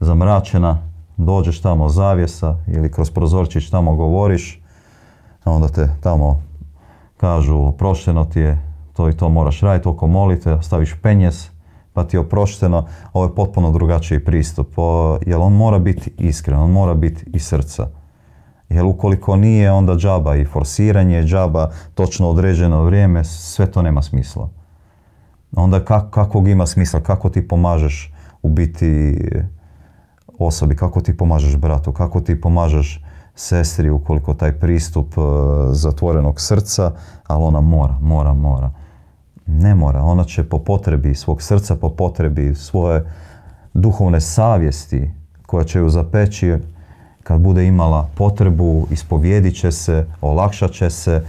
[0.00, 0.78] zamračena,
[1.16, 4.62] dođeš tamo zavjesa ili kroz prozorčić tamo govoriš,
[5.44, 6.42] onda te tamo
[7.16, 11.50] kažu oprošteno ti je, to i to moraš raditi, oko molite, staviš penjes,
[11.92, 12.86] pa ti je oprošteno.
[13.12, 17.46] Ovo je potpuno drugačiji pristup, o, jer on mora biti iskren, on mora biti iz
[17.46, 17.88] srca.
[18.70, 24.48] Jer ukoliko nije, onda džaba i forsiranje, džaba točno određeno vrijeme, sve to nema smisla.
[25.56, 29.18] onda kak, kakvog ima smisla, kako ti pomažeš u biti
[30.38, 33.02] osobi, kako ti pomažeš bratu, kako ti pomažeš
[33.34, 35.20] sestri ukoliko taj pristup e,
[35.72, 36.92] zatvorenog srca,
[37.26, 38.70] ali ona mora, mora, mora.
[39.46, 43.04] Ne mora, ona će po potrebi svog srca, po potrebi svoje
[43.74, 45.10] duhovne savjesti
[45.46, 46.56] koja će ju zapeći
[47.30, 51.22] kad bude imala potrebu, ispovjedit će se, olakšat će se,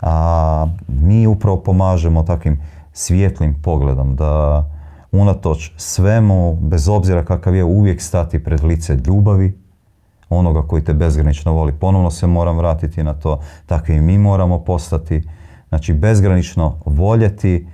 [0.00, 2.60] a mi upravo pomažemo takvim
[2.92, 4.64] svijetlim pogledom da
[5.12, 9.58] unatoč svemu, bez obzira kakav je, uvijek stati pred lice ljubavi,
[10.30, 11.72] onoga koji te bezgranično voli.
[11.72, 15.22] Ponovno se moram vratiti na to, takvi i mi moramo postati.
[15.68, 17.66] Znači, bezgranično voljeti,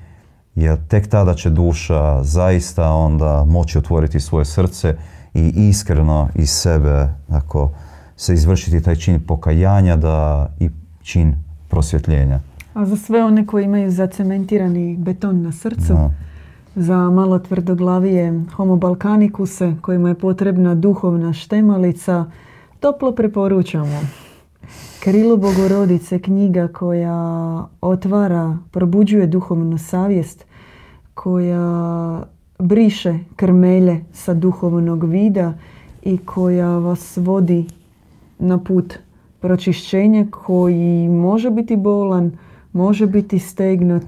[0.54, 4.96] jer tek tada će duša zaista onda moći otvoriti svoje srce
[5.34, 7.70] i iskreno iz sebe ako
[8.16, 10.70] se izvršiti taj čin pokajanja da i
[11.02, 11.34] čin
[11.68, 12.40] prosvjetljenja.
[12.74, 15.96] A za sve one koji imaju zacementirani beton na srcu,
[16.76, 22.24] za malo tvrdoglavije homo balkanikuse kojima je potrebna duhovna štemalica,
[22.80, 24.00] toplo preporučamo.
[25.00, 30.44] Krilo Bogorodice, knjiga koja otvara, probuđuje duhovnu savjest,
[31.14, 32.22] koja
[32.58, 35.54] briše krmelje sa duhovnog vida
[36.02, 37.64] i koja vas vodi
[38.38, 38.98] na put
[39.40, 42.32] pročišćenja koji može biti bolan,
[42.72, 44.02] može biti stegnut,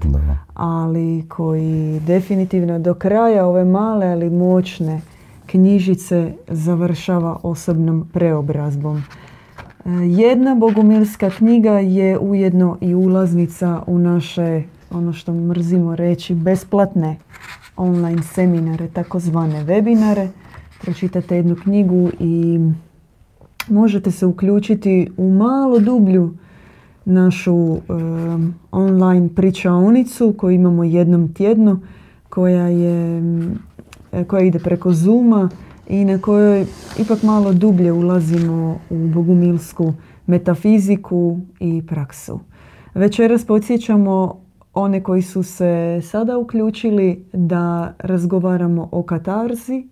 [0.53, 5.01] ali koji definitivno do kraja ove male ali moćne
[5.45, 8.97] knjižice završava osobnom preobrazbom.
[8.97, 17.17] E, jedna bogumilska knjiga je ujedno i ulaznica u naše, ono što mrzimo reći, besplatne
[17.77, 20.27] online seminare, takozvane webinare.
[20.81, 22.59] Pročitate jednu knjigu i
[23.67, 26.33] možete se uključiti u malo dublju
[27.05, 27.77] našu
[28.71, 31.79] online pričaonicu koju imamo jednom tjedno
[32.29, 33.21] koja je
[34.11, 35.49] e, koja ide preko Zuma
[35.87, 36.65] i na kojoj
[36.99, 39.93] ipak malo dublje ulazimo u bogumilsku
[40.25, 42.39] metafiziku i praksu.
[42.93, 44.41] Večeras podsjećamo
[44.77, 49.87] one koji su se sada uključili da razgovaramo o katarzi,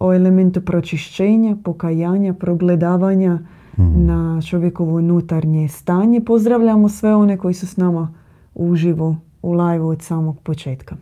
[0.00, 3.38] o elementu pročišćenja, pokajanja, progledavanja
[3.78, 4.06] mhm.
[4.06, 6.20] na čovjekovo unutarnje stanje.
[6.20, 8.14] Pozdravljamo sve one koji su s nama
[8.54, 10.96] uživo u live od samog početka.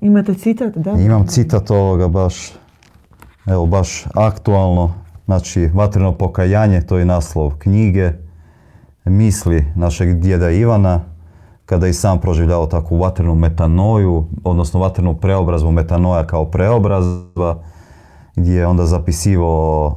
[0.00, 0.92] Imate citat, da?
[0.92, 2.52] Imam citat ovoga baš,
[3.46, 4.94] evo baš aktualno.
[5.24, 8.12] Znači, vatreno pokajanje, to je naslov knjige,
[9.04, 11.00] misli našeg djeda Ivana,
[11.68, 17.62] kada i sam proživljavao takvu vatrenu metanoju, odnosno vatrenu preobrazbu metanoja kao preobrazba,
[18.36, 19.96] gdje je onda zapisivao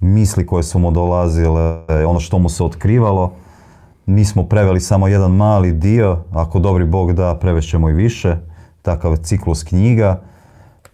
[0.00, 3.32] misli koje su mu dolazile, ono što mu se otkrivalo.
[4.06, 8.36] Mi smo preveli samo jedan mali dio, ako dobri Bog da, prevešćemo i više,
[8.82, 10.20] takav ciklus knjiga.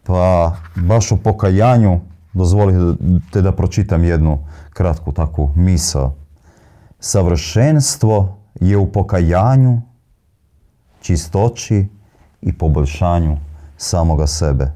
[0.02, 2.00] Pa baš u pokajanju
[2.32, 4.38] dozvolite da pročitam jednu
[4.72, 6.12] kratku takvu misao.
[7.00, 9.80] Savršenstvo je u pokajanju
[11.04, 11.88] čistoći
[12.42, 13.36] i poboljšanju
[13.76, 14.72] samoga sebe.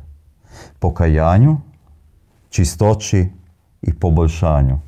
[0.78, 1.56] Pokajanju,
[2.48, 3.28] čistoći
[3.82, 4.80] i poboljšanju.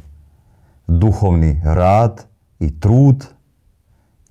[0.86, 2.24] Duhovni rad
[2.58, 3.26] i trud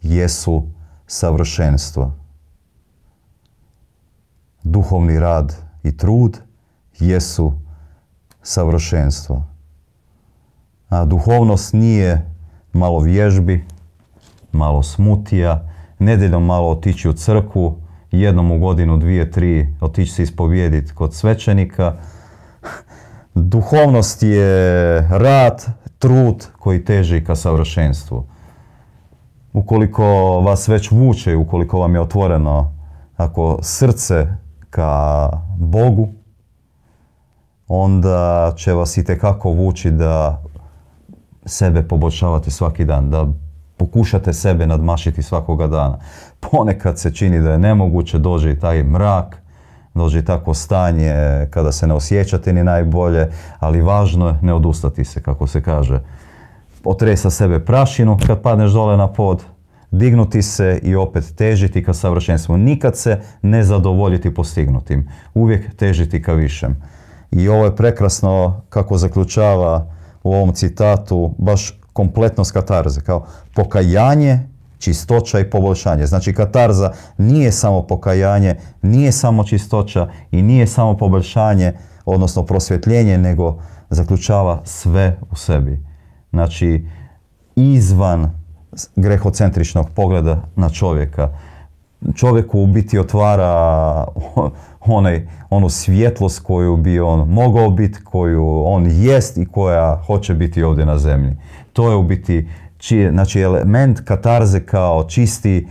[0.02, 0.64] jesu
[1.08, 2.14] savršenstvo.
[4.64, 6.38] Duhovni rad i trud
[7.00, 7.54] jesu
[8.44, 9.44] savršenstvo.
[10.90, 12.32] A duhovnost nije
[12.74, 13.66] malo vježbi,
[14.52, 15.69] malo smutija,
[16.00, 17.78] nedjeljom malo otići u crkvu,
[18.12, 21.94] jednom u godinu, dvije, tri, otići se ispovijediti kod svećenika.
[23.36, 25.66] Duhovnost je rad,
[26.00, 28.26] trud koji teži ka savršenstvu.
[29.54, 30.06] Ukoliko
[30.40, 32.74] vas već vuče, ukoliko vam je otvoreno
[33.18, 34.28] ako srce
[34.70, 36.10] ka Bogu,
[37.68, 40.44] onda će vas i tekako vući da
[41.46, 43.28] sebe poboljšavate svaki dan, da
[43.80, 46.00] pokušate sebe nadmašiti svakoga dana.
[46.40, 49.38] Ponekad se čini da je nemoguće, dođe i taj mrak,
[49.96, 51.14] dođe i takvo stanje
[51.50, 56.02] kada se ne osjećate ni najbolje, ali važno je ne odustati se, kako se kaže.
[56.84, 59.44] Otresa sebe prašinu kad padneš dole na pod,
[59.92, 62.58] dignuti se i opet težiti ka savršenstvu.
[62.58, 65.08] Nikad se ne zadovoljiti postignutim.
[65.34, 66.82] Uvijek težiti ka višem.
[67.32, 69.88] I ovo je prekrasno kako zaključava
[70.24, 73.26] u ovom citatu baš kompletnost katarze, kao
[73.56, 74.40] pokajanje,
[74.80, 76.06] čistoća i poboljšanje.
[76.06, 81.74] Znači katarza nije samo pokajanje, nije samo čistoća i nije samo poboljšanje,
[82.06, 85.80] odnosno prosvjetljenje, nego zaključava sve u sebi.
[86.32, 86.86] Znači
[87.56, 88.32] izvan
[88.96, 91.30] grehocentričnog pogleda na čovjeka,
[92.16, 94.06] čovjeku u biti otvara
[95.00, 100.64] onaj, onu svjetlost koju bi on mogao biti, koju on jest i koja hoće biti
[100.64, 101.38] ovdje na zemlji.
[101.74, 102.48] To je u biti
[103.12, 105.68] znači element katarze kao čisti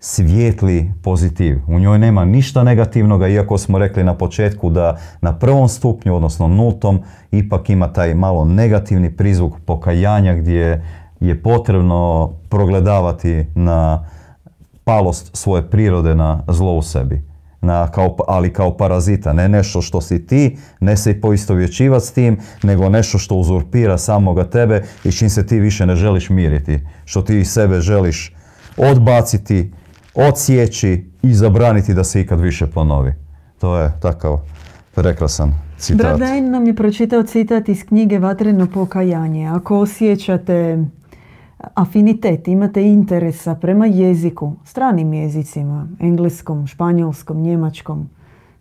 [0.00, 1.58] svijetli pozitiv.
[1.68, 6.48] U njoj nema ništa negativnoga, iako smo rekli na početku da na prvom stupnju, odnosno
[6.48, 10.84] nultom, ipak ima taj malo negativni prizvuk pokajanja gdje
[11.20, 14.04] je potrebno progledavati na
[14.84, 17.29] palost svoje prirode na zlo u sebi.
[17.62, 22.38] Na, kao, ali kao parazita, ne nešto što si ti, ne se poistovjećivati s tim,
[22.62, 27.22] nego nešto što uzurpira samoga tebe i čim se ti više ne želiš miriti, što
[27.22, 28.34] ti sebe želiš
[28.76, 29.72] odbaciti,
[30.14, 33.14] odsjeći i zabraniti da se ikad više ponovi.
[33.58, 34.40] To je takav
[34.94, 35.98] prekrasan citat.
[35.98, 39.48] Bradajn nam je pročitao citat iz knjige Vatreno pokajanje.
[39.48, 40.84] Ako osjećate
[41.74, 48.08] afinitet, imate interesa prema jeziku, stranim jezicima, engleskom, španjolskom, njemačkom,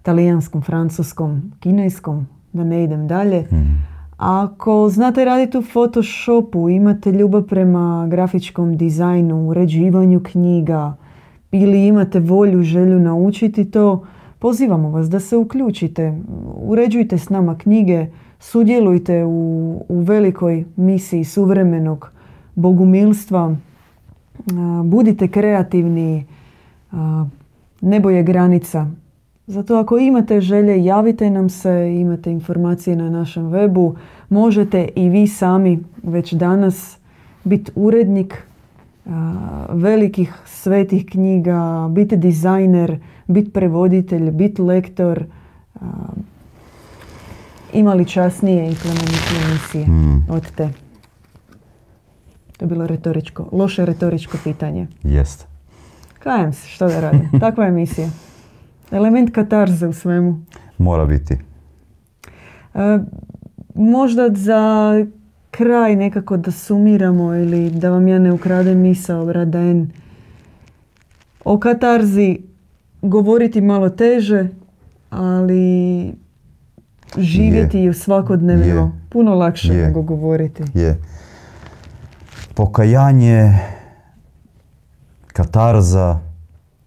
[0.01, 3.41] talijanskom, francuskom, kineskom, da ne idem dalje.
[3.49, 3.87] Hmm.
[4.17, 10.95] Ako znate raditi u Photoshopu, imate ljubav prema grafičkom dizajnu, uređivanju knjiga
[11.51, 14.05] ili imate volju, želju naučiti to,
[14.39, 16.17] pozivamo vas da se uključite.
[16.61, 18.07] Uređujte s nama knjige,
[18.39, 22.11] sudjelujte u, u velikoj misiji suvremenog
[22.59, 23.55] bogumilstva,
[24.83, 26.25] budite kreativni,
[27.81, 28.87] nebo je granica.
[29.47, 33.95] Zato ako imate želje, javite nam se, imate informacije na našem webu,
[34.29, 36.97] možete i vi sami već danas
[37.43, 38.43] biti urednik
[39.69, 45.23] velikih svetih knjiga, biti dizajner, biti prevoditelj, biti lektor,
[47.73, 48.75] imali časnije i
[49.53, 50.25] misije hmm.
[50.29, 50.88] od te.
[52.69, 54.87] Je bilo retoričko, loše retoričko pitanje.
[55.03, 55.47] Jest.
[56.19, 57.29] Kajem se, što da radim.
[57.39, 58.09] Takva je misija.
[58.91, 60.41] Element katarze u svemu.
[60.77, 61.33] Mora biti.
[61.33, 62.99] E,
[63.75, 64.93] možda za
[65.51, 69.91] kraj nekako da sumiramo ili da vam ja ne ukradem misao, Bradaen.
[71.45, 72.37] O katarzi
[73.01, 74.47] govoriti malo teže,
[75.09, 76.13] ali
[77.17, 80.63] živjeti je svakodnevno puno lakše nego govoriti.
[80.73, 80.97] Je
[82.59, 83.57] pokajanje,
[85.27, 86.19] katarza,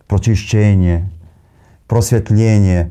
[0.06, 1.08] pročišćenje,
[1.86, 2.90] prosvjetljenje,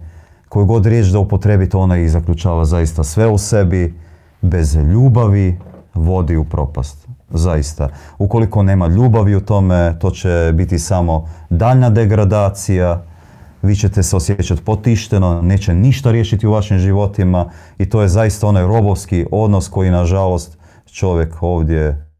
[0.49, 3.93] koju god riječ da upotrebite, ona ih zaključava zaista sve u sebi,
[4.41, 5.59] bez ljubavi
[5.93, 7.07] vodi u propast.
[7.29, 7.89] Zaista.
[8.17, 13.03] Ukoliko nema ljubavi u tome, to će biti samo daljna degradacija,
[13.61, 18.47] vi ćete se osjećati potišteno, neće ništa riješiti u vašim životima i to je zaista
[18.47, 22.11] onaj robovski odnos koji nažalost čovjek ovdje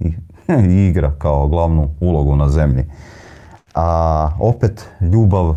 [0.70, 2.84] i igra kao glavnu ulogu na zemlji.
[3.74, 5.56] A opet ljubav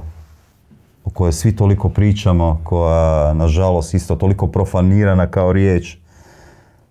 [1.06, 5.98] o kojoj svi toliko pričamo, koja nažalost isto toliko profanirana kao riječ,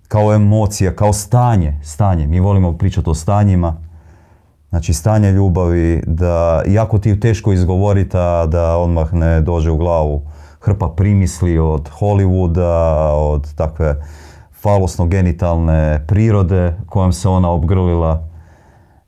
[0.08, 2.26] kao emocija, kao stanje, stanje.
[2.26, 3.76] Mi volimo pričati o stanjima.
[4.68, 8.16] Znači stanje ljubavi, da jako ti je teško izgovoriti,
[8.48, 10.22] da odmah ne dođe u glavu
[10.60, 13.96] hrpa primisli od Hollywooda, od takve
[14.68, 18.28] falosno-genitalne prirode kojom se ona obgrlila.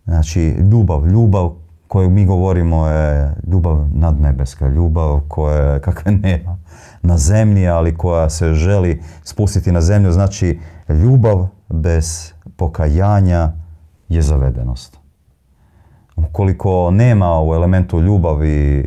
[0.05, 1.51] Znači, ljubav, ljubav
[1.89, 6.59] koju mi govorimo je ljubav nadnebeska, ljubav koja kakve nema
[7.03, 10.13] na zemlji, ali koja se želi spustiti na zemlju.
[10.13, 10.59] Znači,
[10.89, 13.53] ljubav bez pokajanja
[14.09, 14.99] je zavedenost.
[16.17, 18.87] Ukoliko nema u elementu ljubavi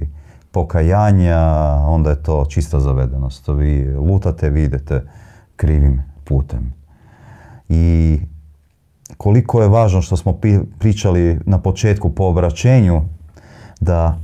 [0.51, 1.39] pokajanja,
[1.85, 3.47] onda je to čista zavedenost.
[3.47, 5.03] Vi lutate, vi idete
[5.55, 6.73] krivim putem.
[7.69, 8.19] I
[9.17, 10.39] koliko je važno što smo
[10.79, 13.01] pričali na početku po obraćenju
[13.79, 14.19] da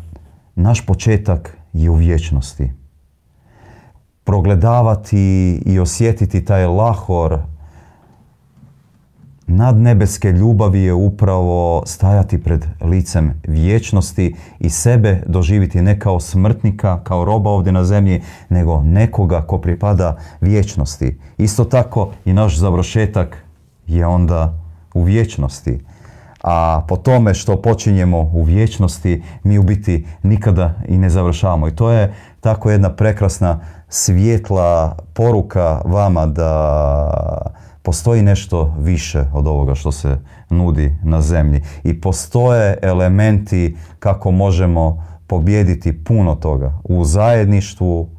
[0.56, 2.72] naš početak je u vječnosti.
[4.24, 7.40] Progledavati i osjetiti taj lahor
[9.50, 17.26] nadnebeske ljubavi je upravo stajati pred licem vječnosti i sebe doživiti ne kao smrtnika, kao
[17.26, 21.20] roba ovdje na zemlji, nego nekoga ko pripada vječnosti.
[21.38, 23.44] Isto tako i naš završetak
[23.88, 24.54] je onda
[24.94, 25.80] u vječnosti.
[26.44, 31.68] A po tome što počinjemo u vječnosti, mi u biti nikada i ne završavamo.
[31.68, 39.76] I to je tako jedna prekrasna svijetla poruka vama da postoji nešto više od ovoga
[39.76, 40.18] što se
[40.50, 48.10] nudi na zemlji i postoje elementi kako možemo pobijediti puno toga u zajedništvu,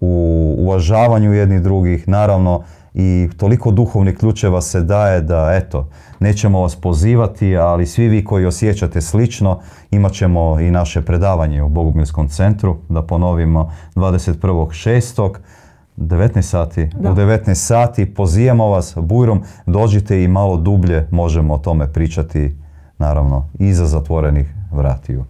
[0.00, 2.62] u uvažavanju jednih drugih, naravno
[2.94, 5.88] i toliko duhovnih ključeva se daje da eto,
[6.20, 11.68] nećemo vas pozivati, ali svi vi koji osjećate slično, imat ćemo i naše predavanje u
[11.68, 15.34] Bogumilskom centru, da ponovimo 21.6.
[15.98, 21.92] 19 sati, u 19 sati pozivamo vas bujrom, dođite i malo dublje možemo o tome
[21.92, 22.56] pričati,
[22.98, 25.24] naravno, iza zatvorenih vratiju.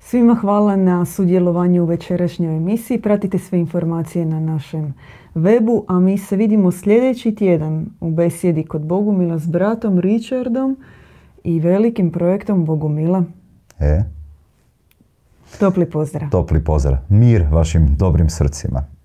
[0.00, 3.00] Svima hvala na sudjelovanju u večerašnjoj emisiji.
[3.00, 4.94] Pratite sve informacije na našem
[5.34, 10.76] webu, a mi se vidimo sljedeći tjedan u besjedi kod Bogumila s bratom Richardom
[11.44, 13.24] i velikim projektom Bogumila.
[13.78, 14.02] E?
[15.60, 16.30] Topli pozdrav.
[16.30, 16.98] Topli pozdrav.
[17.08, 18.95] Mir vašim dobrim srcima.